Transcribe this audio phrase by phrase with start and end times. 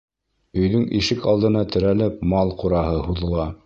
[0.61, 3.53] Өйҙөң ишек алдына терәлеп мал ҡураһы һуҙыла.